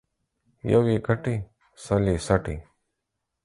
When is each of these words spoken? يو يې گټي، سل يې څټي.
يو 0.71 0.81
يې 0.89 0.97
گټي، 1.07 1.35
سل 1.83 2.03
يې 2.11 2.17
څټي. 2.25 2.55